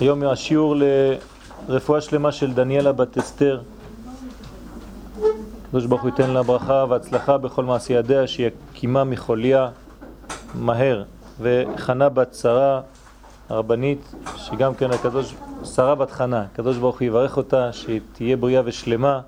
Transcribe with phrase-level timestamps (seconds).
[0.00, 0.76] היום השיעור
[1.68, 3.60] לרפואה שלמה של דניאלה בת אסתר.
[5.70, 9.68] קדוש ברוך הוא ייתן לה ברכה והצלחה בכל מעשי ידיה, שהיא הקימה מחוליה
[10.54, 11.04] מהר.
[11.40, 12.80] וחנה בת שרה,
[13.48, 15.34] הרבנית, שגם כן הקדוש,
[15.64, 19.20] שרה בת חנה, הקדוש ברוך הוא יברך אותה, שהיא תהיה בריאה ושלמה,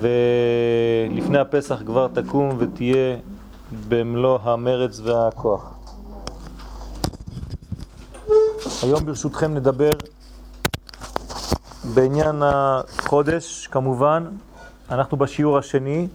[0.00, 3.16] ולפני הפסח כבר תקום ותהיה
[3.88, 5.72] במלוא המרץ והכוח.
[8.82, 9.90] היום ברשותכם נדבר
[11.94, 14.24] בעניין החודש, כמובן,
[14.90, 16.08] אנחנו בשיעור השני,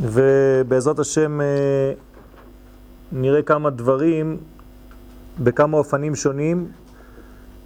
[0.00, 1.46] ובעזרת השם אה,
[3.12, 4.36] נראה כמה דברים
[5.38, 6.68] בכמה אופנים שונים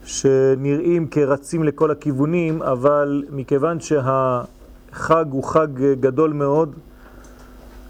[0.05, 5.69] שנראים כרצים לכל הכיוונים, אבל מכיוון שהחג הוא חג
[6.01, 6.75] גדול מאוד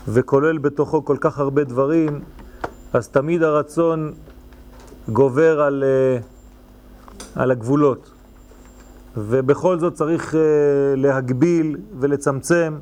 [0.08, 2.20] וכולל בתוכו כל כך הרבה דברים,
[2.92, 4.12] אז תמיד הרצון
[5.09, 6.19] גובר על, אה,
[7.42, 8.11] על הגבולות.
[9.17, 10.41] ובכל זאת צריך אה,
[10.97, 12.78] להגביל ולצמצם.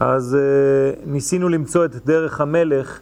[0.00, 3.00] אז אה, ניסינו למצוא את דרך המלך,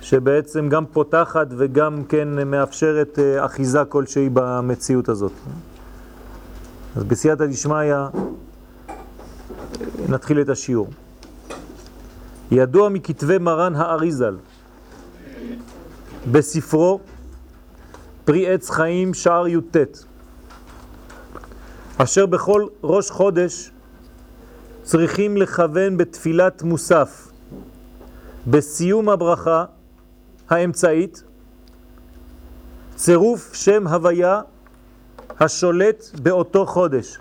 [0.00, 5.32] שבעצם גם פותחת וגם כן מאפשרת אחיזה כלשהי במציאות הזאת.
[6.96, 7.94] אז בסייעתא דשמיא
[10.08, 10.88] נתחיל את השיעור.
[12.50, 14.36] ידוע מכתבי מרן האריזל
[16.32, 17.00] בספרו
[18.24, 19.76] פרי עץ חיים שער י"ט,
[21.98, 23.70] אשר בכל ראש חודש
[24.82, 27.28] צריכים לכוון בתפילת מוסף
[28.46, 29.64] בסיום הברכה
[30.50, 31.22] האמצעית
[32.96, 34.40] צירוף שם הוויה
[35.40, 37.18] השולט באותו חודש.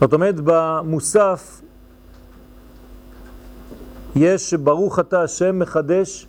[0.00, 1.60] זאת אומרת, במוסף
[4.16, 6.26] יש ברוך אתה השם מחדש